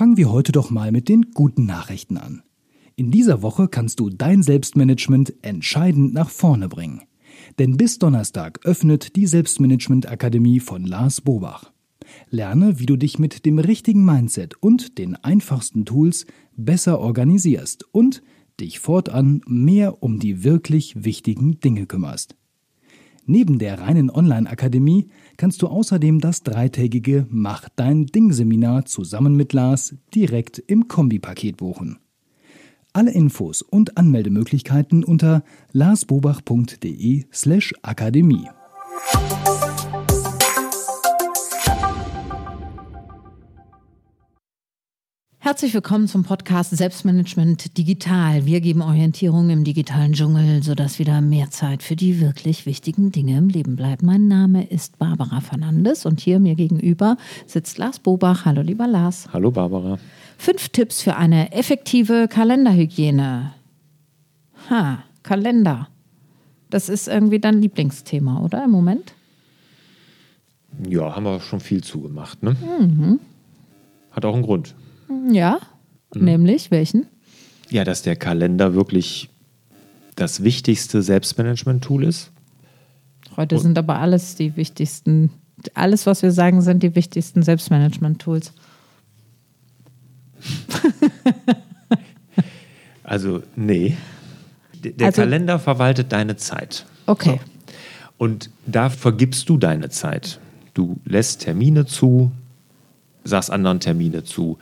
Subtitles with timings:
[0.00, 2.42] Fangen wir heute doch mal mit den guten Nachrichten an.
[2.96, 7.02] In dieser Woche kannst du dein Selbstmanagement entscheidend nach vorne bringen.
[7.58, 11.70] Denn bis Donnerstag öffnet die Selbstmanagement Akademie von Lars Bobach.
[12.30, 16.24] Lerne, wie du dich mit dem richtigen Mindset und den einfachsten Tools
[16.56, 18.22] besser organisierst und
[18.58, 22.36] dich fortan mehr um die wirklich wichtigen Dinge kümmerst.
[23.26, 29.94] Neben der reinen Online-Akademie kannst du außerdem das dreitägige Mach dein Ding-Seminar zusammen mit Lars
[30.14, 31.98] direkt im Kombipaket buchen.
[32.92, 37.24] Alle Infos und Anmeldemöglichkeiten unter larsbobach.de
[45.50, 48.46] Herzlich willkommen zum Podcast Selbstmanagement Digital.
[48.46, 53.36] Wir geben Orientierung im digitalen Dschungel, sodass wieder mehr Zeit für die wirklich wichtigen Dinge
[53.36, 54.04] im Leben bleibt.
[54.04, 58.44] Mein Name ist Barbara Fernandes und hier mir gegenüber sitzt Lars Bobach.
[58.44, 59.26] Hallo, lieber Lars.
[59.32, 59.98] Hallo, Barbara.
[60.38, 63.52] Fünf Tipps für eine effektive Kalenderhygiene.
[64.70, 65.88] Ha, Kalender.
[66.70, 69.14] Das ist irgendwie dein Lieblingsthema, oder im Moment?
[70.88, 72.54] Ja, haben wir schon viel zugemacht, ne?
[72.78, 73.18] Mhm.
[74.12, 74.76] Hat auch einen Grund.
[75.30, 75.58] Ja,
[76.14, 76.24] mhm.
[76.24, 77.06] nämlich welchen?
[77.68, 79.28] Ja, dass der Kalender wirklich
[80.16, 82.30] das wichtigste Selbstmanagement-Tool ist.
[83.36, 85.30] Heute Und sind aber alles die wichtigsten,
[85.74, 88.52] alles, was wir sagen, sind die wichtigsten Selbstmanagement-Tools.
[93.04, 93.96] also, nee.
[94.82, 96.86] Der also, Kalender verwaltet deine Zeit.
[97.06, 97.38] Okay.
[97.38, 97.50] So.
[98.18, 100.40] Und da vergibst du deine Zeit.
[100.74, 102.30] Du lässt Termine zu,
[103.24, 104.58] sagst anderen Termine zu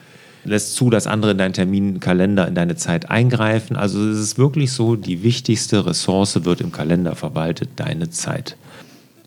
[0.48, 3.76] lässt zu, dass andere in deinen Terminkalender, in deine Zeit eingreifen.
[3.76, 8.56] Also es ist wirklich so, die wichtigste Ressource wird im Kalender verwaltet, deine Zeit.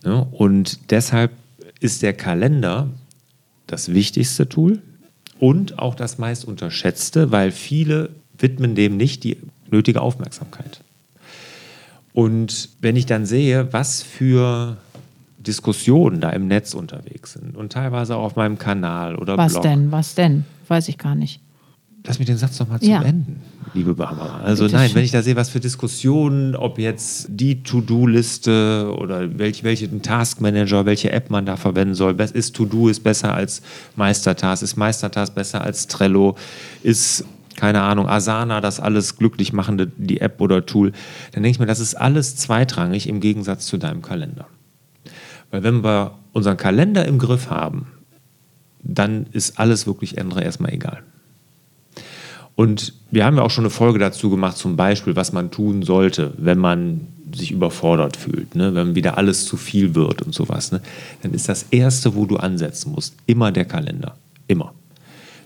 [0.04, 1.32] Und deshalb
[1.80, 2.90] ist der Kalender
[3.68, 4.82] das wichtigste Tool
[5.40, 9.38] und auch das meist unterschätzte, weil viele widmen dem nicht die
[9.70, 10.82] nötige Aufmerksamkeit.
[12.14, 14.78] Und wenn ich dann sehe, was für
[15.42, 19.64] Diskussionen da im Netz unterwegs sind und teilweise auch auf meinem Kanal oder was Blog.
[19.64, 19.92] Was denn?
[19.92, 20.46] Was denn?
[20.68, 21.42] weiß ich gar nicht.
[22.06, 23.04] Lass mich den Satz noch mal zu ja.
[23.04, 23.42] Enden,
[23.76, 24.40] liebe Barbara.
[24.40, 24.96] Also Bitte nein, schön.
[24.96, 30.88] wenn ich da sehe, was für Diskussionen, ob jetzt die To-Do-Liste oder welch, welchen Taskmanager,
[30.88, 33.62] welche App man da verwenden soll, ist To-Do ist besser als
[33.96, 36.36] Meistertask, ist Meistertask besser als Trello,
[36.82, 37.24] ist
[37.56, 40.94] keine Ahnung, Asana, das alles glücklich machende, die App oder Tool,
[41.34, 44.48] dann denke ich mir, das ist alles zweitrangig im Gegensatz zu deinem Kalender.
[45.52, 47.88] Weil wenn wir unseren Kalender im Griff haben,
[48.84, 51.04] dann ist alles wirklich andere erstmal egal.
[52.56, 55.84] Und wir haben ja auch schon eine Folge dazu gemacht, zum Beispiel, was man tun
[55.84, 58.76] sollte, wenn man sich überfordert fühlt, ne?
[58.76, 60.72] wenn wieder alles zu viel wird und sowas.
[60.72, 60.82] Ne?
[61.22, 64.18] Dann ist das Erste, wo du ansetzen musst, immer der Kalender.
[64.48, 64.74] Immer.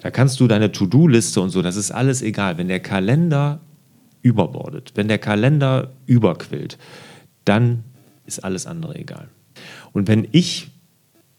[0.01, 2.57] Da kannst du deine To-Do-Liste und so, das ist alles egal.
[2.57, 3.59] Wenn der Kalender
[4.21, 6.77] überbordet, wenn der Kalender überquillt,
[7.45, 7.83] dann
[8.25, 9.29] ist alles andere egal.
[9.95, 10.71] Und wenn ich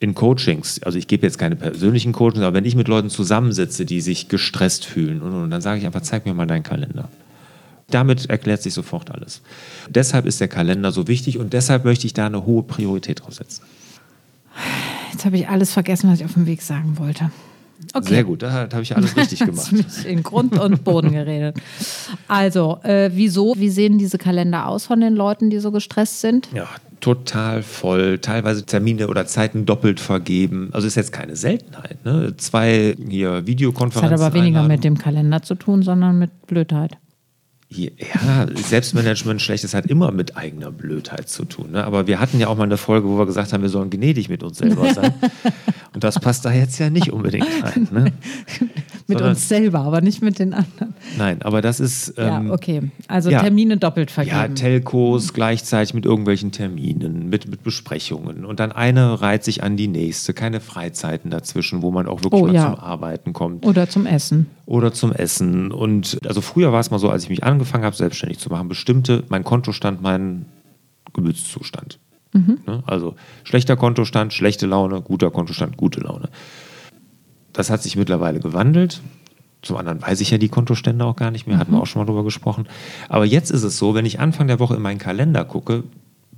[0.00, 3.84] in Coachings, also ich gebe jetzt keine persönlichen Coachings, aber wenn ich mit Leuten zusammensitze,
[3.84, 7.10] die sich gestresst fühlen, und, und dann sage ich einfach, zeig mir mal deinen Kalender.
[7.90, 9.42] Damit erklärt sich sofort alles.
[9.90, 13.34] Deshalb ist der Kalender so wichtig und deshalb möchte ich da eine hohe Priorität drauf
[13.34, 13.62] setzen.
[15.12, 17.30] Jetzt habe ich alles vergessen, was ich auf dem Weg sagen wollte.
[17.92, 18.08] Okay.
[18.08, 19.70] Sehr gut, da habe ich alles richtig gemacht.
[20.06, 21.58] in Grund und Boden geredet.
[22.26, 23.54] Also, äh, wieso?
[23.58, 26.48] Wie sehen diese Kalender aus von den Leuten, die so gestresst sind?
[26.54, 26.68] Ja,
[27.06, 30.70] total voll, teilweise Termine oder Zeiten doppelt vergeben.
[30.72, 32.04] Also ist jetzt keine Seltenheit.
[32.04, 32.34] Ne?
[32.36, 34.10] Zwei hier Videokonferenzen.
[34.10, 36.98] Das hat aber weniger mit dem Kalender zu tun, sondern mit Blödheit.
[37.68, 41.72] Ja, Selbstmanagement Schlechtes hat immer mit eigener Blödheit zu tun.
[41.72, 41.84] Ne?
[41.84, 44.28] Aber wir hatten ja auch mal eine Folge, wo wir gesagt haben, wir sollen gnädig
[44.28, 45.12] mit uns selber sein.
[45.92, 47.88] Und das passt da jetzt ja nicht unbedingt rein.
[47.90, 48.04] Ne?
[49.08, 50.94] mit Sondern, uns selber, aber nicht mit den anderen.
[51.16, 52.14] Nein, aber das ist.
[52.18, 52.82] Ähm, ja, okay.
[53.08, 54.36] Also ja, Termine doppelt vergeben.
[54.36, 58.44] Ja, Telcos gleichzeitig mit irgendwelchen Terminen, mit, mit Besprechungen.
[58.44, 60.34] Und dann eine reiht sich an die nächste.
[60.34, 62.74] Keine Freizeiten dazwischen, wo man auch wirklich oh, mal ja.
[62.74, 63.64] zum Arbeiten kommt.
[63.64, 64.46] Oder zum Essen.
[64.66, 65.70] Oder zum Essen.
[65.70, 68.68] Und also früher war es mal so, als ich mich angefangen habe, selbstständig zu machen,
[68.68, 70.46] bestimmte mein Kontostand, mein
[71.12, 71.98] Gemütszustand.
[72.32, 72.58] Mhm.
[72.66, 72.82] Ne?
[72.86, 76.28] Also schlechter Kontostand, schlechte Laune, guter Kontostand, gute Laune.
[77.52, 79.00] Das hat sich mittlerweile gewandelt.
[79.62, 81.60] Zum anderen weiß ich ja die Kontostände auch gar nicht mehr, mhm.
[81.60, 82.68] hatten wir auch schon mal drüber gesprochen.
[83.08, 85.84] Aber jetzt ist es so, wenn ich Anfang der Woche in meinen Kalender gucke,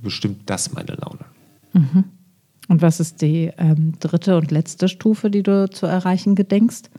[0.01, 1.25] bestimmt das meine Laune.
[1.73, 2.05] Mhm.
[2.69, 6.89] Und was ist die ähm, dritte und letzte Stufe, die du zu erreichen gedenkst?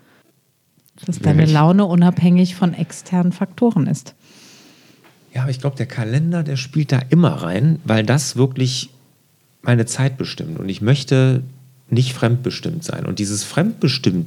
[1.07, 4.15] Dass deine Laune unabhängig von externen Faktoren ist.
[5.35, 8.91] Ja, aber ich glaube, der Kalender, der spielt da immer rein, weil das wirklich
[9.63, 10.59] meine Zeit bestimmt.
[10.59, 11.43] Und ich möchte
[11.89, 13.07] nicht fremdbestimmt sein.
[13.07, 14.27] Und dieses fremdbestimmt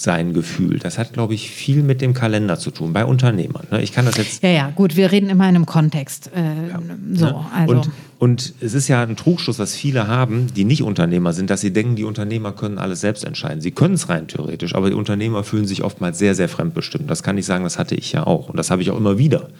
[0.00, 3.66] sein Gefühl, das hat, glaube ich, viel mit dem Kalender zu tun, bei Unternehmern.
[3.70, 3.82] Ne?
[3.82, 4.42] Ich kann das jetzt.
[4.42, 6.30] Ja, ja, gut, wir reden immer in einem Kontext.
[6.34, 6.80] Äh, ja,
[7.12, 7.44] so, ne?
[7.54, 7.74] also.
[7.74, 11.60] Und, und es ist ja ein Trugschluss, was viele haben, die nicht Unternehmer sind, dass
[11.60, 13.60] sie denken, die Unternehmer können alles selbst entscheiden.
[13.60, 17.10] Sie können es rein theoretisch, aber die Unternehmer fühlen sich oftmals sehr, sehr fremdbestimmt.
[17.10, 18.48] Das kann ich sagen, das hatte ich ja auch.
[18.48, 19.50] Und das habe ich auch immer wieder.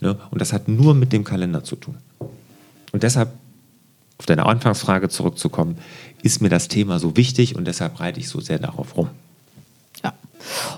[0.00, 0.16] Ne?
[0.32, 1.94] Und das hat nur mit dem Kalender zu tun.
[2.90, 3.28] Und deshalb,
[4.18, 5.78] auf deine Anfangsfrage zurückzukommen,
[6.24, 9.10] ist mir das Thema so wichtig und deshalb reite ich so sehr darauf rum.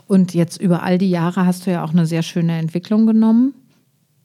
[0.07, 3.55] Und jetzt über all die Jahre hast du ja auch eine sehr schöne Entwicklung genommen.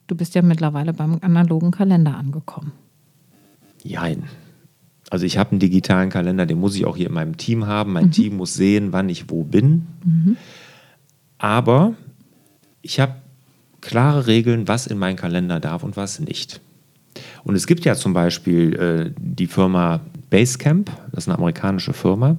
[0.07, 2.71] Du bist ja mittlerweile beim analogen Kalender angekommen.
[3.83, 4.23] Jein.
[5.09, 7.93] Also ich habe einen digitalen Kalender, den muss ich auch hier in meinem Team haben.
[7.93, 8.11] Mein mhm.
[8.11, 9.87] Team muss sehen, wann ich wo bin.
[10.03, 10.37] Mhm.
[11.37, 11.93] Aber
[12.81, 13.15] ich habe
[13.81, 16.59] klare Regeln, was in meinen Kalender darf und was nicht.
[17.43, 22.37] Und es gibt ja zum Beispiel äh, die Firma Basecamp, das ist eine amerikanische Firma,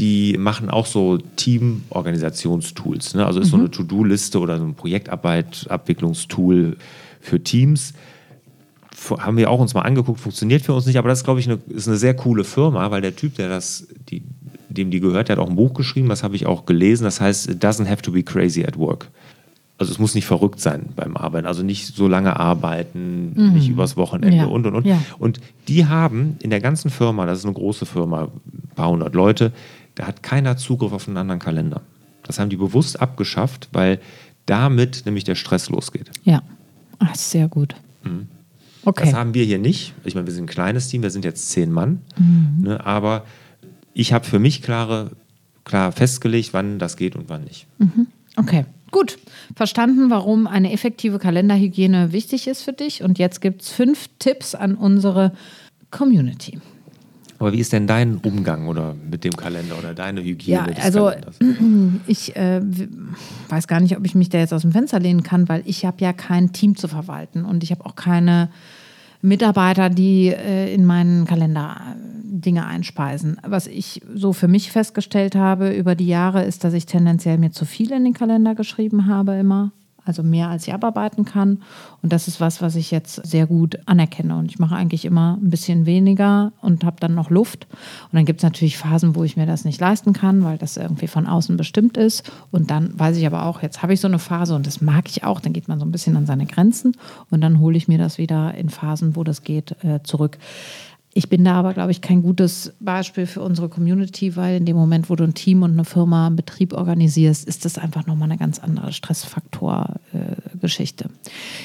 [0.00, 3.14] die machen auch so Team-Organisationstools.
[3.14, 3.26] Ne?
[3.26, 3.50] Also ist mhm.
[3.50, 6.78] so eine To-Do-Liste oder so ein Projektarbeit-Abwicklungstool
[7.20, 7.92] für Teams.
[9.18, 11.58] Haben wir auch uns mal angeguckt, funktioniert für uns nicht, aber das glaube ich eine,
[11.68, 14.22] ist eine sehr coole Firma, weil der Typ, der das, die,
[14.70, 17.20] dem die gehört, der hat auch ein Buch geschrieben, das habe ich auch gelesen, das
[17.20, 19.10] heißt It doesn't have to be crazy at work.
[19.76, 23.52] Also es muss nicht verrückt sein beim Arbeiten, also nicht so lange arbeiten, mhm.
[23.54, 24.44] nicht übers Wochenende ja.
[24.46, 24.86] und und und.
[24.86, 25.00] Ja.
[25.18, 29.14] Und die haben in der ganzen Firma, das ist eine große Firma, ein paar hundert
[29.14, 29.52] Leute,
[30.00, 31.82] da hat keiner Zugriff auf einen anderen Kalender.
[32.22, 34.00] Das haben die bewusst abgeschafft, weil
[34.46, 36.10] damit nämlich der Stress losgeht.
[36.24, 36.42] Ja,
[37.00, 37.74] Ach, sehr gut.
[38.04, 38.28] Mhm.
[38.84, 39.04] Okay.
[39.04, 39.94] Das haben wir hier nicht.
[40.04, 42.00] Ich meine, wir sind ein kleines Team, wir sind jetzt zehn Mann.
[42.16, 42.62] Mhm.
[42.62, 43.24] Ne, aber
[43.92, 45.10] ich habe für mich klare,
[45.64, 47.66] klar festgelegt, wann das geht und wann nicht.
[47.78, 48.06] Mhm.
[48.36, 48.64] Okay.
[48.90, 49.18] Gut,
[49.54, 53.02] verstanden, warum eine effektive Kalenderhygiene wichtig ist für dich.
[53.02, 55.32] Und jetzt gibt es fünf Tipps an unsere
[55.90, 56.58] Community.
[57.40, 60.74] Aber wie ist denn dein Umgang oder mit dem Kalender oder deine Hygiene?
[60.76, 61.10] Ja, also
[62.06, 62.60] ich äh,
[63.48, 65.86] weiß gar nicht, ob ich mich da jetzt aus dem Fenster lehnen kann, weil ich
[65.86, 68.50] habe ja kein Team zu verwalten und ich habe auch keine
[69.22, 71.94] Mitarbeiter, die äh, in meinen Kalender äh,
[72.24, 73.38] Dinge einspeisen.
[73.42, 77.52] Was ich so für mich festgestellt habe über die Jahre, ist, dass ich tendenziell mir
[77.52, 79.72] zu viel in den Kalender geschrieben habe immer
[80.10, 81.62] also mehr als ich abarbeiten kann.
[82.02, 84.36] Und das ist was, was ich jetzt sehr gut anerkenne.
[84.36, 87.68] Und ich mache eigentlich immer ein bisschen weniger und habe dann noch Luft.
[87.70, 90.76] Und dann gibt es natürlich Phasen, wo ich mir das nicht leisten kann, weil das
[90.76, 92.28] irgendwie von außen bestimmt ist.
[92.50, 95.08] Und dann weiß ich aber auch, jetzt habe ich so eine Phase und das mag
[95.08, 95.38] ich auch.
[95.38, 96.96] Dann geht man so ein bisschen an seine Grenzen
[97.30, 100.38] und dann hole ich mir das wieder in Phasen, wo das geht, äh, zurück.
[101.12, 104.76] Ich bin da aber, glaube ich, kein gutes Beispiel für unsere Community, weil in dem
[104.76, 108.30] Moment, wo du ein Team und eine Firma, einen Betrieb organisierst, ist das einfach nochmal
[108.30, 111.06] eine ganz andere Stressfaktor-Geschichte.
[111.06, 111.08] Äh,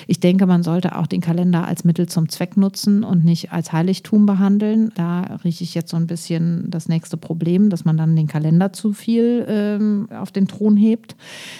[0.07, 3.71] ich denke, man sollte auch den Kalender als Mittel zum Zweck nutzen und nicht als
[3.71, 4.91] Heiligtum behandeln.
[4.95, 8.73] Da rieche ich jetzt so ein bisschen das nächste Problem, dass man dann den Kalender
[8.73, 11.15] zu viel ähm, auf den Thron hebt.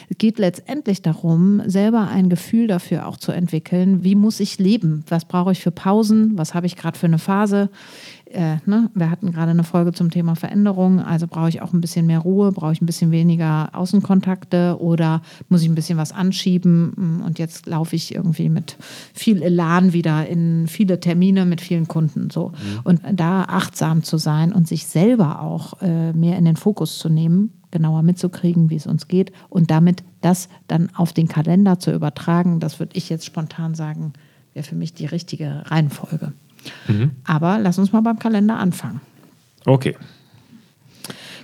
[0.09, 5.03] Es geht letztendlich darum, selber ein Gefühl dafür auch zu entwickeln, wie muss ich leben?
[5.07, 6.35] Was brauche ich für Pausen?
[6.35, 7.69] Was habe ich gerade für eine Phase?
[8.25, 8.89] Äh, ne?
[8.93, 12.19] Wir hatten gerade eine Folge zum Thema Veränderung, also brauche ich auch ein bisschen mehr
[12.19, 17.21] Ruhe, brauche ich ein bisschen weniger Außenkontakte oder muss ich ein bisschen was anschieben mm,
[17.23, 18.77] und jetzt laufe ich irgendwie mit
[19.13, 22.49] viel Elan wieder in viele Termine mit vielen Kunden so.
[22.49, 22.79] Mhm.
[22.83, 27.09] Und da achtsam zu sein und sich selber auch äh, mehr in den Fokus zu
[27.09, 31.91] nehmen, genauer mitzukriegen, wie es uns geht und damit das dann auf den Kalender zu
[31.91, 34.13] übertragen, das würde ich jetzt spontan sagen,
[34.53, 36.33] wäre für mich die richtige Reihenfolge.
[36.87, 37.11] Mhm.
[37.25, 39.01] Aber lass uns mal beim Kalender anfangen.
[39.65, 39.95] Okay.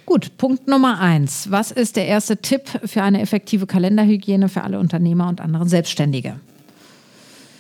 [0.05, 1.51] Gut, Punkt Nummer eins.
[1.51, 6.35] Was ist der erste Tipp für eine effektive Kalenderhygiene für alle Unternehmer und andere Selbstständige?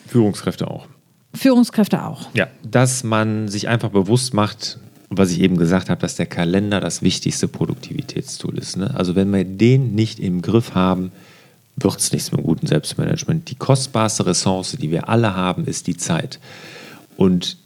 [0.07, 0.87] Führungskräfte auch.
[1.33, 2.27] Führungskräfte auch.
[2.33, 6.79] Ja, dass man sich einfach bewusst macht, was ich eben gesagt habe, dass der Kalender
[6.79, 8.77] das wichtigste Produktivitätstool ist.
[8.77, 8.93] Ne?
[8.95, 11.11] Also wenn wir den nicht im Griff haben,
[11.77, 13.49] wird es nichts mit gutem Selbstmanagement.
[13.49, 16.39] Die kostbarste Ressource, die wir alle haben, ist die Zeit.
[17.21, 17.57] Und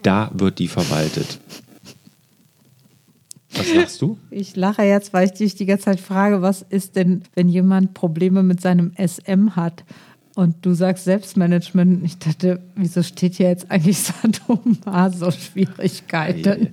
[0.00, 1.40] da wird die verwaltet.
[3.52, 4.16] Was lachst du?
[4.30, 7.92] Ich lache jetzt, weil ich dich die ganze Zeit frage, was ist denn, wenn jemand
[7.92, 9.84] Probleme mit seinem SM hat?
[10.36, 12.02] Und du sagst Selbstmanagement.
[12.02, 16.68] Ich dachte, wieso steht hier jetzt eigentlich Sadomaso Schwierigkeiten?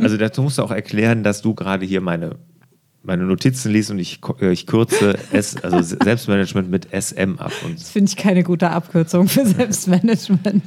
[0.00, 2.36] Also dazu musst du auch erklären, dass du gerade hier meine,
[3.02, 7.52] meine Notizen liest und ich, ich kürze S, also Selbstmanagement mit SM ab.
[7.62, 10.62] Und das finde ich keine gute Abkürzung für Selbstmanagement.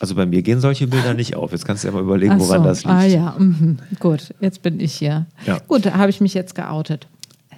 [0.00, 1.52] Also bei mir gehen solche Bilder nicht auf.
[1.52, 2.68] Jetzt kannst du ja mal überlegen, woran so.
[2.68, 2.94] das liegt.
[2.94, 3.78] Ah ja, mhm.
[3.98, 5.26] gut, jetzt bin ich hier.
[5.44, 5.58] Ja.
[5.66, 7.08] Gut, da habe ich mich jetzt geoutet.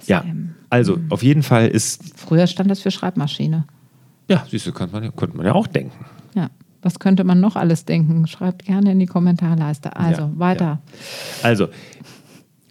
[0.01, 0.09] SM.
[0.09, 0.25] Ja,
[0.69, 1.11] also mhm.
[1.11, 2.17] auf jeden Fall ist...
[2.17, 3.65] Früher stand das für Schreibmaschine.
[4.27, 6.05] Ja, siehst du, könnte man, könnte man ja auch denken.
[6.33, 6.49] Ja,
[6.81, 8.25] was könnte man noch alles denken?
[8.27, 9.95] Schreibt gerne in die Kommentarleiste.
[9.95, 10.65] Also, ja, weiter.
[10.65, 10.79] Ja.
[11.43, 11.67] Also,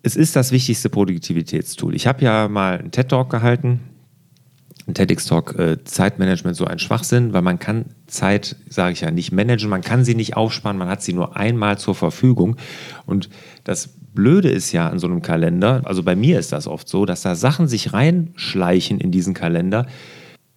[0.03, 1.95] es ist das wichtigste Produktivitätstool.
[1.95, 3.81] Ich habe ja mal einen TED-Talk gehalten,
[4.87, 9.33] ein TEDx-Talk, äh, Zeitmanagement so ein Schwachsinn, weil man kann Zeit, sage ich ja, nicht
[9.33, 12.57] managen, man kann sie nicht aufsparen, man hat sie nur einmal zur Verfügung.
[13.07, 13.29] Und
[13.65, 17.07] das Blöde ist ja an so einem Kalender, also bei mir ist das oft so,
[17.07, 19.87] dass da Sachen sich reinschleichen in diesen Kalender,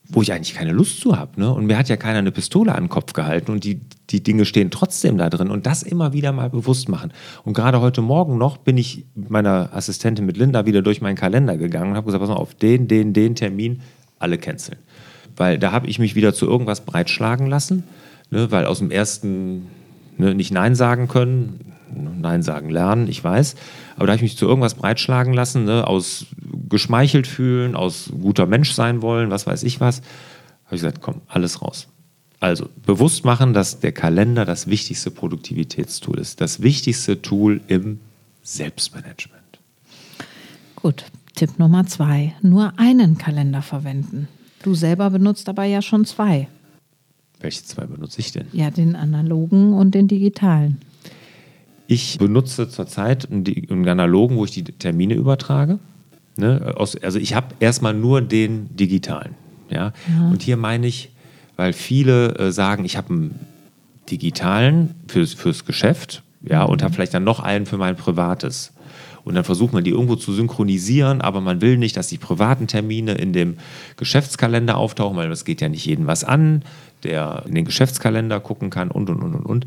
[0.09, 1.39] wo ich eigentlich keine Lust zu habe.
[1.39, 1.51] Ne?
[1.51, 4.45] Und mir hat ja keiner eine Pistole an den Kopf gehalten und die, die Dinge
[4.45, 5.49] stehen trotzdem da drin.
[5.49, 7.13] Und das immer wieder mal bewusst machen.
[7.43, 11.57] Und gerade heute Morgen noch bin ich meiner Assistentin mit Linda wieder durch meinen Kalender
[11.57, 13.81] gegangen und habe gesagt, pass mal auf, den, den, den Termin
[14.23, 14.79] alle canceln.
[15.35, 17.83] Weil da habe ich mich wieder zu irgendwas breitschlagen lassen,
[18.29, 18.51] ne?
[18.51, 19.67] weil aus dem ersten
[20.17, 23.55] ne, nicht Nein sagen können, Nein sagen lernen, ich weiß.
[23.95, 26.25] Aber da habe ich mich zu irgendwas breitschlagen lassen, ne, aus
[26.69, 29.97] geschmeichelt fühlen, aus guter Mensch sein wollen, was weiß ich was.
[30.65, 31.87] Habe ich gesagt, komm, alles raus.
[32.39, 36.41] Also bewusst machen, dass der Kalender das wichtigste Produktivitätstool ist.
[36.41, 37.99] Das wichtigste Tool im
[38.41, 39.59] Selbstmanagement.
[40.75, 42.33] Gut, Tipp Nummer zwei.
[42.41, 44.27] Nur einen Kalender verwenden.
[44.61, 46.47] Du selber benutzt aber ja schon zwei.
[47.41, 48.47] Welche zwei benutze ich denn?
[48.53, 50.79] Ja, den analogen und den digitalen.
[51.87, 55.79] Ich benutze zurzeit einen analogen, wo ich die Termine übertrage.
[56.37, 56.73] Ne?
[56.77, 59.35] also ich habe erstmal nur den digitalen.
[59.69, 59.91] Ja?
[60.09, 60.29] ja?
[60.29, 61.11] Und hier meine ich,
[61.57, 63.39] weil viele äh, sagen, ich habe einen
[64.09, 68.71] digitalen fürs, fürs Geschäft ja, und habe vielleicht dann noch einen für mein privates.
[69.23, 72.67] Und dann versucht man die irgendwo zu synchronisieren, aber man will nicht, dass die privaten
[72.67, 73.57] Termine in dem
[73.95, 76.63] Geschäftskalender auftauchen, weil das geht ja nicht jedem was an,
[77.03, 79.65] der in den Geschäftskalender gucken kann und und und und und.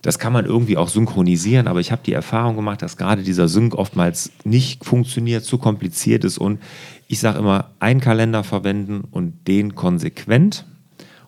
[0.00, 3.46] Das kann man irgendwie auch synchronisieren, aber ich habe die Erfahrung gemacht, dass gerade dieser
[3.46, 6.60] Sync oftmals nicht funktioniert, zu kompliziert ist und
[7.06, 10.64] ich sage immer, einen Kalender verwenden und den konsequent.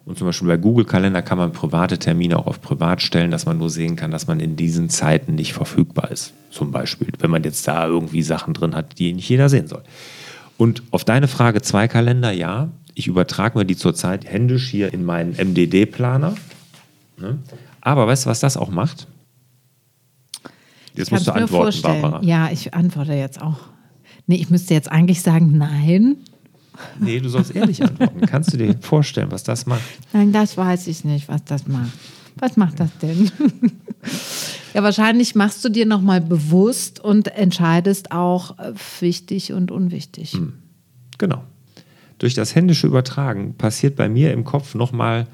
[0.06, 3.46] Und zum Beispiel bei Google Kalender kann man private Termine auch auf privat stellen, dass
[3.46, 6.34] man nur sehen kann, dass man in diesen Zeiten nicht verfügbar ist.
[6.50, 9.82] Zum Beispiel, wenn man jetzt da irgendwie Sachen drin hat, die nicht jeder sehen soll.
[10.58, 12.68] Und auf deine Frage, zwei Kalender, ja.
[12.94, 16.34] Ich übertrage mir die zurzeit händisch hier in meinen MDD-Planer.
[17.16, 17.38] Ne?
[17.80, 19.08] Aber weißt du, was das auch macht?
[20.94, 22.22] Jetzt musst du antworten, Barbara.
[22.22, 23.58] Ja, ich antworte jetzt auch.
[24.26, 26.18] Nee, ich müsste jetzt eigentlich sagen, nein.
[26.98, 28.20] Nee, du sollst ehrlich antworten.
[28.22, 29.82] Kannst du dir vorstellen, was das macht?
[30.12, 31.92] Nein, das weiß ich nicht, was das macht.
[32.36, 33.30] Was macht das denn?
[34.74, 40.32] ja, wahrscheinlich machst du dir nochmal bewusst und entscheidest auch äh, wichtig und unwichtig.
[40.32, 40.54] Hm.
[41.18, 41.44] Genau.
[42.18, 45.26] Durch das händische Übertragen passiert bei mir im Kopf nochmal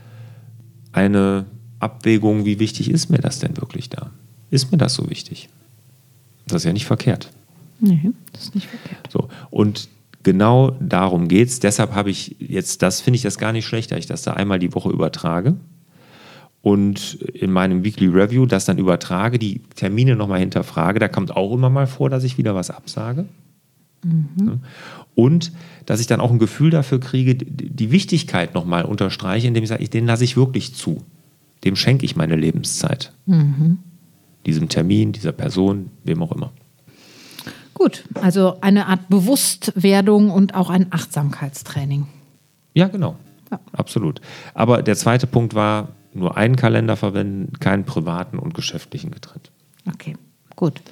[0.93, 1.47] eine
[1.79, 4.11] Abwägung, wie wichtig ist mir das denn wirklich da?
[4.51, 5.49] Ist mir das so wichtig?
[6.47, 7.31] Das ist ja nicht verkehrt.
[7.81, 9.11] Nee, das ist nicht verkehrt.
[9.11, 9.89] So, und
[10.23, 11.61] genau darum geht es.
[11.61, 14.33] Deshalb habe ich jetzt, das finde ich das gar nicht schlecht, dass ich das da
[14.33, 15.57] einmal die Woche übertrage
[16.63, 20.99] und in meinem Weekly Review das dann übertrage, die Termine nochmal hinterfrage.
[20.99, 23.27] Da kommt auch immer mal vor, dass ich wieder was absage.
[24.05, 24.61] Mhm.
[25.15, 25.53] Und
[25.87, 29.89] dass ich dann auch ein Gefühl dafür kriege, die Wichtigkeit nochmal unterstreiche, indem ich sage,
[29.89, 31.03] den lasse ich wirklich zu
[31.65, 33.13] dem schenke ich meine Lebenszeit.
[33.27, 33.79] Mhm.
[34.47, 36.53] Diesem Termin, dieser Person, wem auch immer.
[37.81, 42.07] Gut, also eine Art Bewusstwerdung und auch ein Achtsamkeitstraining.
[42.75, 43.17] Ja, genau.
[43.51, 43.59] Ja.
[43.73, 44.21] Absolut.
[44.53, 49.51] Aber der zweite Punkt war, nur einen Kalender verwenden, keinen privaten und geschäftlichen getrennt.
[49.91, 50.15] Okay,
[50.57, 50.83] gut.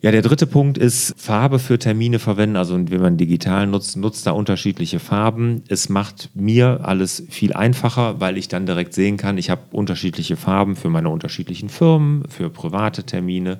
[0.00, 2.56] Ja, der dritte Punkt ist Farbe für Termine verwenden.
[2.56, 5.62] Also wenn man digital nutzt, nutzt da unterschiedliche Farben.
[5.68, 10.36] Es macht mir alles viel einfacher, weil ich dann direkt sehen kann, ich habe unterschiedliche
[10.36, 13.58] Farben für meine unterschiedlichen Firmen, für private Termine.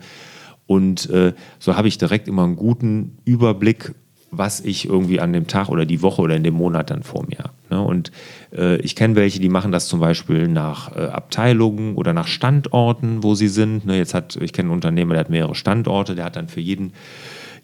[0.66, 3.94] Und äh, so habe ich direkt immer einen guten Überblick,
[4.30, 7.24] was ich irgendwie an dem Tag oder die Woche oder in dem Monat dann vor
[7.26, 7.54] mir habe.
[7.70, 7.80] Ne?
[7.80, 8.10] Und
[8.52, 13.22] äh, ich kenne welche, die machen das zum Beispiel nach äh, Abteilungen oder nach Standorten,
[13.22, 13.86] wo sie sind.
[13.86, 13.96] Ne?
[13.96, 16.92] Jetzt hat, ich kenne einen Unternehmer, der hat mehrere Standorte, der hat dann für jeden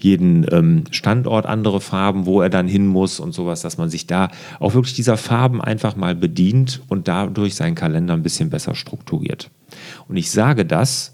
[0.03, 4.07] jeden ähm, Standort andere Farben, wo er dann hin muss und sowas, dass man sich
[4.07, 8.75] da auch wirklich dieser Farben einfach mal bedient und dadurch seinen Kalender ein bisschen besser
[8.75, 9.51] strukturiert.
[10.09, 11.13] Und ich sage das,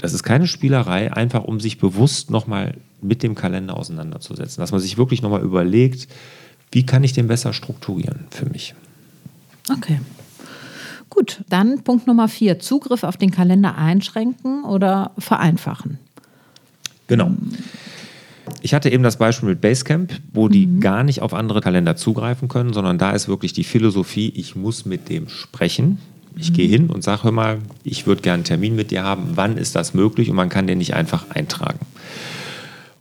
[0.00, 4.60] das ist keine Spielerei, einfach um sich bewusst nochmal mit dem Kalender auseinanderzusetzen.
[4.60, 6.08] Dass man sich wirklich nochmal überlegt,
[6.72, 8.74] wie kann ich den besser strukturieren für mich.
[9.70, 10.00] Okay.
[11.08, 15.98] Gut, dann Punkt Nummer vier, Zugriff auf den Kalender einschränken oder vereinfachen.
[17.08, 17.32] Genau.
[18.62, 20.80] Ich hatte eben das Beispiel mit Basecamp, wo die mhm.
[20.80, 24.84] gar nicht auf andere Kalender zugreifen können, sondern da ist wirklich die Philosophie, ich muss
[24.86, 25.98] mit dem sprechen.
[26.36, 29.32] Ich gehe hin und sage, hör mal, ich würde gerne einen Termin mit dir haben.
[29.34, 30.30] Wann ist das möglich?
[30.30, 31.80] Und man kann den nicht einfach eintragen.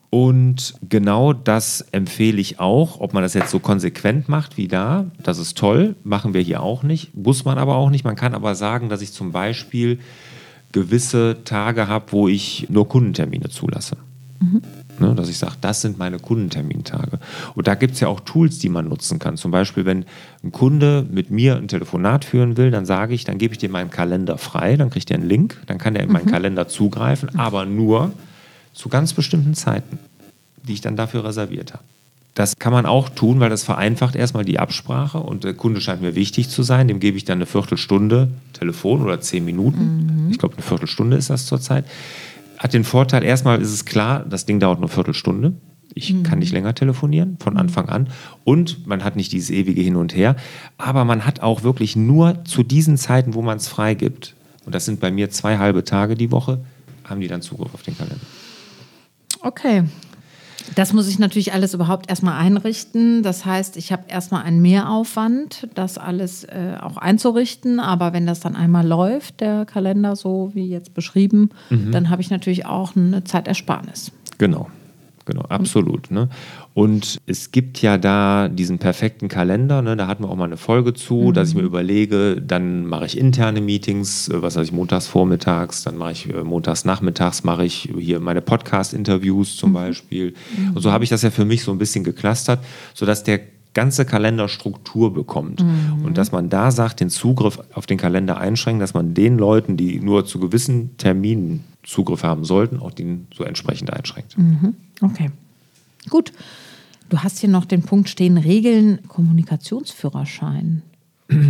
[0.09, 5.05] Und genau das empfehle ich auch, ob man das jetzt so konsequent macht wie da,
[5.21, 8.05] das ist toll, machen wir hier auch nicht, muss man aber auch nicht.
[8.05, 10.00] Man kann aber sagen, dass ich zum Beispiel
[10.71, 13.98] gewisse Tage habe, wo ich nur Kundentermine zulasse.
[14.39, 14.62] Mhm.
[15.00, 17.19] Ne, dass ich sage, das sind meine Kundentermintage.
[17.55, 19.38] Und da gibt es ja auch Tools, die man nutzen kann.
[19.38, 20.05] Zum Beispiel, wenn
[20.43, 23.69] ein Kunde mit mir ein Telefonat führen will, dann sage ich, dann gebe ich dir
[23.69, 26.31] meinen Kalender frei, dann kriegt er einen Link, dann kann er in meinen mhm.
[26.31, 28.12] Kalender zugreifen, aber nur
[28.74, 30.00] zu ganz bestimmten Zeiten,
[30.63, 31.84] die ich dann dafür reserviert habe.
[32.36, 36.01] Das kann man auch tun, weil das vereinfacht erstmal die Absprache und der Kunde scheint
[36.01, 36.88] mir wichtig zu sein.
[36.88, 40.25] Dem gebe ich dann eine Viertelstunde Telefon oder zehn Minuten.
[40.25, 40.31] Mhm.
[40.31, 41.84] Ich glaube, eine Viertelstunde ist das zurzeit.
[42.59, 45.53] Hat den Vorteil, erstmal ist es klar, das Ding dauert nur eine Viertelstunde.
[45.95, 46.23] Ich mhm.
[46.23, 47.59] kann nicht länger telefonieren von mhm.
[47.59, 48.09] Anfang an.
[48.43, 50.35] Und man hat nicht dieses ewige Hin und Her.
[50.77, 54.35] Aber man hat auch wirklich nur zu diesen Zeiten, wo man es freigibt,
[54.65, 56.59] und das sind bei mir zwei halbe Tage die Woche,
[57.05, 58.19] haben die dann Zugriff auf den Kalender.
[59.41, 59.85] Okay,
[60.75, 63.23] das muss ich natürlich alles überhaupt erstmal einrichten.
[63.23, 67.79] Das heißt, ich habe erstmal einen Mehraufwand, das alles äh, auch einzurichten.
[67.79, 71.91] Aber wenn das dann einmal läuft, der Kalender so wie jetzt beschrieben, mhm.
[71.91, 74.11] dann habe ich natürlich auch eine Zeitersparnis.
[74.38, 74.67] Genau
[75.29, 76.11] genau, absolut.
[76.11, 76.27] Ne?
[76.79, 79.98] Und es gibt ja da diesen perfekten Kalender, ne?
[79.98, 81.33] da hatten wir auch mal eine Folge zu, mhm.
[81.33, 85.83] dass ich mir überlege, dann mache ich interne Meetings, äh, was weiß ich, montags vormittags,
[85.83, 89.74] dann mache ich äh, montags nachmittags, mache ich hier meine Podcast-Interviews zum mhm.
[89.74, 90.33] Beispiel.
[90.55, 90.75] Mhm.
[90.77, 93.41] Und so habe ich das ja für mich so ein bisschen geklustert, sodass der
[93.74, 95.62] ganze Kalender Struktur bekommt.
[95.62, 96.05] Mhm.
[96.05, 99.75] Und dass man da sagt, den Zugriff auf den Kalender einschränken, dass man den Leuten,
[99.75, 104.38] die nur zu gewissen Terminen Zugriff haben sollten, auch den so entsprechend einschränkt.
[104.38, 104.75] Mhm.
[105.01, 105.29] Okay.
[106.07, 106.31] Gut.
[107.09, 110.83] Du hast hier noch den Punkt stehen, Regeln, Kommunikationsführerschein.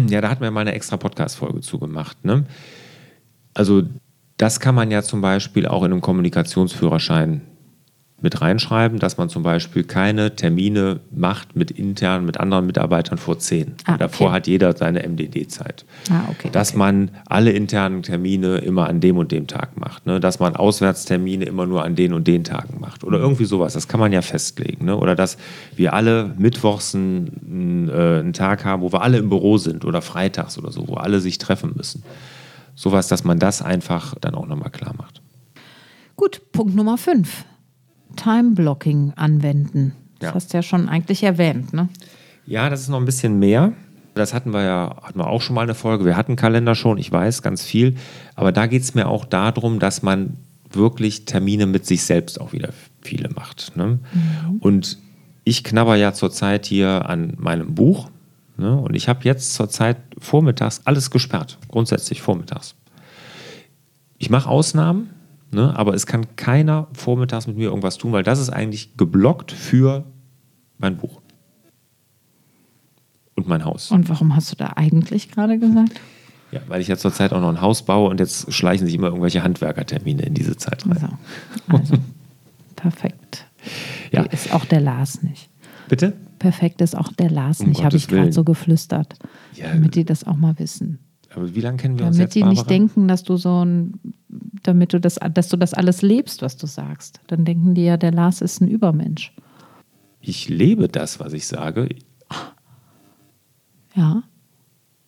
[0.10, 2.26] Ja, da hatten wir mal eine extra Podcast-Folge zugemacht.
[2.26, 2.46] Ne?
[3.54, 3.84] Also
[4.38, 7.42] das kann man ja zum Beispiel auch in einem Kommunikationsführerschein
[8.22, 13.40] mit reinschreiben, dass man zum Beispiel keine Termine macht mit internen, mit anderen Mitarbeitern vor
[13.40, 13.76] zehn.
[13.86, 14.00] Ah, okay.
[14.00, 15.86] Davor hat jeder seine MDD-Zeit.
[16.10, 16.80] Ah, okay, dass okay.
[16.80, 20.06] man alle internen Termine immer an dem und dem Tag macht.
[20.06, 20.20] Ne?
[20.20, 23.04] Dass man Auswärtstermine immer nur an den und den Tagen macht.
[23.04, 23.74] Oder irgendwie sowas.
[23.74, 24.86] Das kann man ja festlegen.
[24.86, 24.98] Ne?
[24.98, 25.38] Oder dass
[25.76, 30.02] wir alle mittwochs einen, äh, einen Tag haben, wo wir alle im Büro sind oder
[30.02, 32.04] freitags oder so, wo alle sich treffen müssen.
[32.76, 35.22] Sowas, dass man das einfach dann auch nochmal klar macht.
[36.16, 37.46] Gut, Punkt Nummer fünf.
[38.16, 39.94] Time-Blocking anwenden.
[40.20, 40.36] Das ja.
[40.36, 41.90] hast du ja schon eigentlich erwähnt, ne?
[42.46, 43.74] Ja, das ist noch ein bisschen mehr.
[44.16, 46.04] Das hatten wir ja, hatten wir auch schon mal eine Folge.
[46.04, 47.96] Wir hatten Kalender schon, ich weiß, ganz viel.
[48.36, 50.38] Aber da geht es mir auch darum, dass man
[50.72, 52.70] wirklich Termine mit sich selbst auch wieder
[53.02, 53.74] viele macht.
[53.76, 54.00] Ne?
[54.14, 54.58] Mhm.
[54.60, 54.98] Und
[55.44, 58.10] ich knabber ja zurzeit hier an meinem Buch.
[58.58, 58.76] Ne?
[58.76, 62.76] Und ich habe jetzt zurzeit vormittags alles gesperrt, grundsätzlich vormittags.
[64.18, 65.10] Ich mache Ausnahmen,
[65.52, 65.76] Ne?
[65.76, 70.06] Aber es kann keiner vormittags mit mir irgendwas tun, weil das ist eigentlich geblockt für
[70.78, 71.22] mein Buch.
[73.36, 73.92] Und mein Haus.
[73.92, 76.00] Und warum hast du da eigentlich gerade gesagt?
[76.52, 79.08] Ja, weil ich ja zurzeit auch noch ein Haus baue und jetzt schleichen sich immer
[79.08, 80.94] irgendwelche Handwerkertermine in diese Zeit rein.
[80.94, 81.08] Also,
[81.68, 81.96] also
[82.76, 83.46] perfekt.
[84.12, 84.24] Ja.
[84.24, 85.50] ist auch der Lars nicht.
[85.90, 86.14] Bitte?
[86.40, 89.20] Perfekt ist auch der Lars um nicht, habe ich gerade so geflüstert.
[89.54, 89.68] Ja.
[89.68, 90.98] Damit die das auch mal wissen.
[91.36, 93.64] Aber wie lange kennen wir damit uns jetzt, Damit die nicht denken, dass du so
[93.64, 94.00] ein,
[94.64, 97.22] damit du das, dass du das alles lebst, was du sagst.
[97.28, 99.34] Dann denken die ja, der Lars ist ein Übermensch.
[100.22, 101.90] Ich lebe das, was ich sage.
[103.96, 104.24] Ja.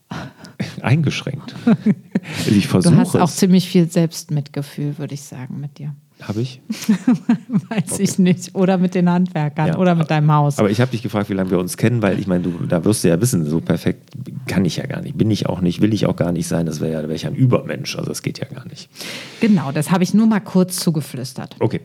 [0.81, 1.55] Eingeschränkt.
[2.47, 5.95] ich versuche Du hast auch ziemlich viel Selbstmitgefühl, würde ich sagen, mit dir.
[6.21, 6.61] Habe ich?
[7.69, 8.03] Weiß okay.
[8.03, 8.55] ich nicht.
[8.55, 10.59] Oder mit den Handwerkern ja, oder mit deinem Haus.
[10.59, 12.85] Aber ich habe dich gefragt, wie lange wir uns kennen, weil ich meine, du, da
[12.85, 14.11] wirst du ja wissen, so perfekt
[14.47, 15.17] kann ich ja gar nicht.
[15.17, 16.65] Bin ich auch nicht, will ich auch gar nicht sein.
[16.65, 17.95] Das wäre ja, wär ich ein Übermensch.
[17.97, 18.89] Also das geht ja gar nicht.
[19.39, 21.55] Genau, das habe ich nur mal kurz zugeflüstert.
[21.59, 21.81] Okay.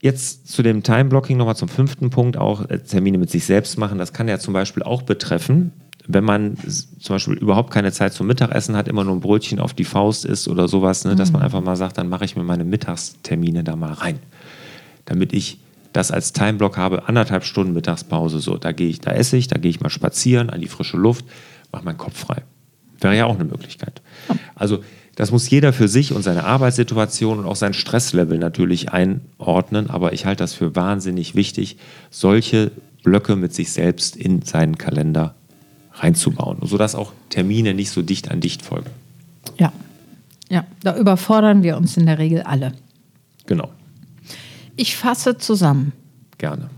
[0.00, 3.98] Jetzt zu dem Time-Blocking nochmal zum fünften Punkt, auch äh, Termine mit sich selbst machen.
[3.98, 5.72] Das kann ja zum Beispiel auch betreffen,
[6.10, 9.74] wenn man zum Beispiel überhaupt keine Zeit zum Mittagessen hat, immer nur ein Brötchen auf
[9.74, 11.16] die Faust isst oder sowas, ne, mhm.
[11.18, 14.18] dass man einfach mal sagt, dann mache ich mir meine Mittagstermine da mal rein.
[15.04, 15.58] Damit ich
[15.92, 19.58] das als Timeblock habe, anderthalb Stunden Mittagspause, so, da gehe ich, da esse ich, da
[19.58, 21.26] gehe ich mal spazieren an die frische Luft,
[21.72, 22.42] mache meinen Kopf frei.
[23.00, 24.00] Wäre ja auch eine Möglichkeit.
[24.54, 24.82] Also
[25.14, 30.14] das muss jeder für sich und seine Arbeitssituation und auch sein Stresslevel natürlich einordnen, aber
[30.14, 31.76] ich halte das für wahnsinnig wichtig,
[32.10, 32.70] solche
[33.02, 35.34] Blöcke mit sich selbst in seinen Kalender
[36.02, 38.90] reinzubauen, sodass auch Termine nicht so dicht an dicht folgen.
[39.58, 39.72] Ja,
[40.50, 42.72] ja, da überfordern wir uns in der Regel alle.
[43.46, 43.70] Genau.
[44.76, 45.92] Ich fasse zusammen.
[46.38, 46.70] Gerne.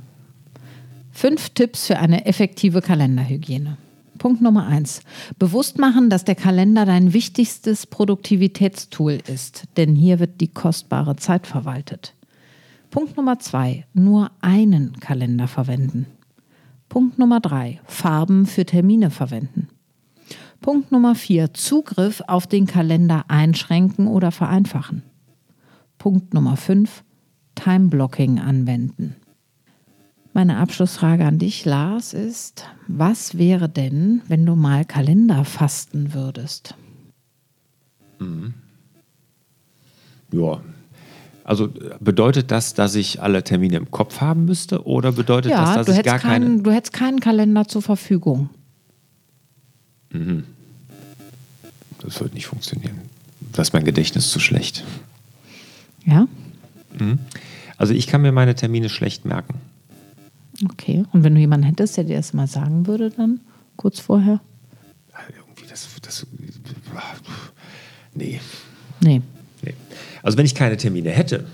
[1.12, 3.76] Fünf Tipps für eine effektive Kalenderhygiene.
[4.18, 5.02] Punkt Nummer eins.
[5.38, 11.46] Bewusst machen, dass der Kalender dein wichtigstes Produktivitätstool ist, denn hier wird die kostbare Zeit
[11.46, 12.14] verwaltet.
[12.90, 13.87] Punkt Nummer zwei.
[13.94, 16.06] Nur einen Kalender verwenden.
[16.90, 17.81] Punkt Nummer drei.
[17.87, 19.68] Farben für Termine verwenden.
[20.61, 25.05] Punkt Nummer vier, Zugriff auf den Kalender einschränken oder vereinfachen.
[25.98, 27.05] Punkt Nummer fünf,
[27.55, 29.14] Time-Blocking anwenden.
[30.33, 36.74] Meine Abschlussfrage an dich, Lars, ist, was wäre denn, wenn du mal Kalender fasten würdest?
[38.18, 38.55] Mhm.
[40.33, 40.61] Ja,
[41.51, 45.85] also bedeutet das, dass ich alle Termine im Kopf haben müsste oder bedeutet ja, das,
[45.85, 46.63] dass ich gar keinen, keine...
[46.63, 48.51] Du hättest keinen Kalender zur Verfügung.
[50.13, 50.45] Mhm.
[52.05, 53.01] Das wird nicht funktionieren.
[53.53, 54.85] Da ist mein Gedächtnis zu schlecht.
[56.07, 56.29] Ja?
[56.97, 57.19] Mhm.
[57.77, 59.55] Also ich kann mir meine Termine schlecht merken.
[60.65, 61.03] Okay.
[61.13, 63.41] Und wenn du jemanden hättest, der dir das mal sagen würde, dann
[63.75, 64.41] kurz vorher?
[65.37, 65.89] Irgendwie das.
[66.01, 66.25] das
[68.15, 68.41] nee.
[69.01, 69.21] Nee.
[70.22, 71.44] Also wenn ich keine Termine hätte,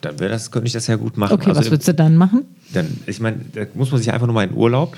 [0.00, 1.32] dann das, könnte ich das ja gut machen.
[1.32, 2.44] Okay, also, was würdest du dann machen?
[2.72, 4.96] Dann, ich meine, da muss man sich einfach nur mal in Urlaub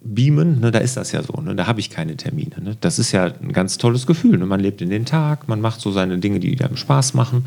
[0.00, 2.60] beamen, ne, da ist das ja so, ne, da habe ich keine Termine.
[2.60, 2.76] Ne.
[2.80, 4.38] Das ist ja ein ganz tolles Gefühl.
[4.38, 4.46] Ne.
[4.46, 7.46] Man lebt in den Tag, man macht so seine Dinge, die einem Spaß machen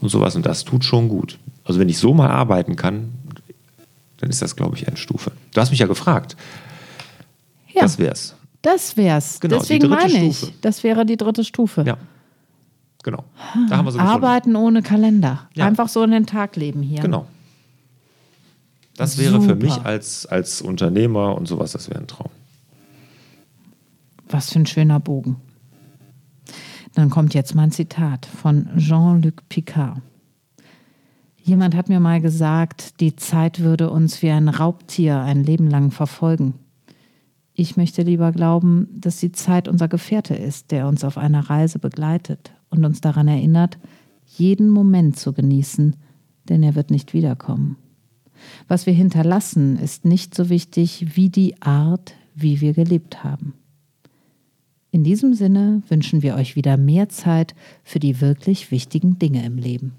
[0.00, 1.38] und sowas und das tut schon gut.
[1.64, 3.12] Also wenn ich so mal arbeiten kann,
[4.18, 5.32] dann ist das, glaube ich, Endstufe.
[5.52, 6.36] Du hast mich ja gefragt.
[7.72, 7.82] Ja.
[7.82, 8.34] Das wär's.
[8.62, 9.40] Das wär's.
[9.40, 10.52] Genau, Deswegen meine ich, Stufe.
[10.60, 11.84] das wäre die dritte Stufe.
[11.86, 11.96] Ja.
[13.06, 13.22] Genau.
[13.68, 14.66] Da haben wir so Arbeiten gefunden.
[14.66, 15.48] ohne Kalender.
[15.54, 15.64] Ja.
[15.64, 17.00] Einfach so in den Tag leben hier.
[17.00, 17.26] Genau.
[18.96, 19.44] Das wäre Super.
[19.44, 22.30] für mich als, als Unternehmer und sowas, das wäre ein Traum.
[24.28, 25.36] Was für ein schöner Bogen.
[26.94, 29.98] Dann kommt jetzt mein Zitat von Jean-Luc Picard.
[31.44, 35.92] Jemand hat mir mal gesagt, die Zeit würde uns wie ein Raubtier ein Leben lang
[35.92, 36.54] verfolgen.
[37.54, 41.78] Ich möchte lieber glauben, dass die Zeit unser Gefährte ist, der uns auf einer Reise
[41.78, 43.78] begleitet und uns daran erinnert,
[44.26, 45.96] jeden Moment zu genießen,
[46.48, 47.76] denn er wird nicht wiederkommen.
[48.68, 53.54] Was wir hinterlassen, ist nicht so wichtig wie die Art, wie wir gelebt haben.
[54.90, 59.58] In diesem Sinne wünschen wir euch wieder mehr Zeit für die wirklich wichtigen Dinge im
[59.58, 59.92] Leben.